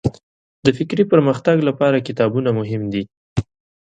د 0.65 0.67
فکري 0.77 1.03
پرمختګ 1.13 1.57
لپاره 1.69 2.05
کتابونه 2.07 2.49
مهم 2.59 2.83
دي. 2.93 3.03